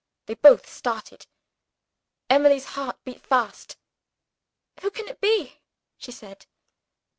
[0.25, 1.27] They both started.
[2.27, 3.77] Emily's heart beat fast.
[4.81, 5.59] "Who can it be?"
[5.95, 6.47] she said.